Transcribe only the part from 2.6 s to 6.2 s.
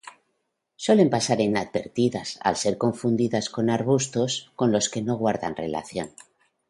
confundidas con arbustos con los que no guardan relación.